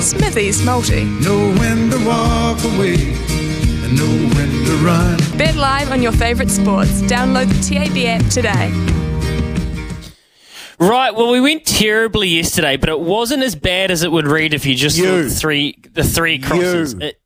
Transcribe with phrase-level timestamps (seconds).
[0.00, 1.04] Smithy's Multi.
[1.04, 5.18] know when to walk away, and know when to run.
[5.36, 7.02] Bet live on your favourite sports.
[7.02, 8.70] Download the TAB app today.
[10.78, 14.54] Right, well, we went terribly yesterday, but it wasn't as bad as it would read
[14.54, 16.94] if you just saw the three the three crosses.
[17.00, 17.00] You.
[17.00, 17.16] It-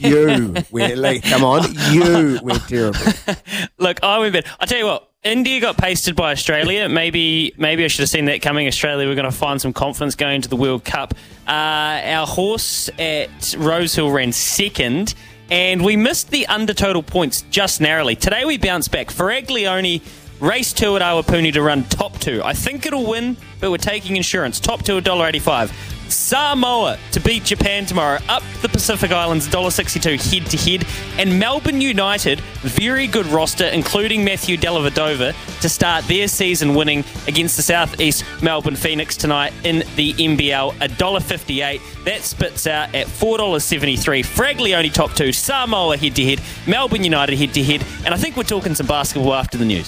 [0.00, 2.98] You went like, come on, you went terrible.
[3.78, 4.46] look, I went bad.
[4.58, 6.88] I tell you what, India got pasted by Australia.
[6.88, 8.66] Maybe maybe I should have seen that coming.
[8.66, 11.14] Australia, we're going to find some confidence going to the World Cup.
[11.46, 15.14] Uh, our horse at Rosehill ran second.
[15.50, 18.16] And we missed the under total points just narrowly.
[18.16, 19.08] Today we bounced back.
[19.08, 20.02] Faraglione
[20.40, 22.42] race two at Awapuni to run top two.
[22.44, 24.60] I think it'll win, but we're taking insurance.
[24.60, 25.72] Top two, $1.85.
[26.10, 30.86] Samoa to beat Japan tomorrow, up the Pacific Islands, $1.62 head to head.
[31.18, 37.56] And Melbourne United, very good roster, including Matthew Dellavedova, to start their season winning against
[37.56, 42.04] the Southeast Melbourne Phoenix tonight in the NBL, $1.58.
[42.04, 44.24] That spits out at $4.73.
[44.24, 47.84] Faraglione top two, Samoa head to head, Melbourne United head to head.
[48.04, 49.86] And I think we're talking some basketball after the news.